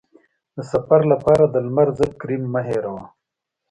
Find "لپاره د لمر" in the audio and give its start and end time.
1.11-1.87